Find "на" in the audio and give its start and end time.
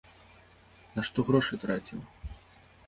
0.95-1.01